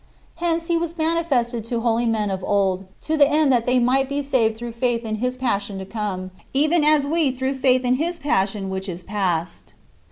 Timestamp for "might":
3.77-4.09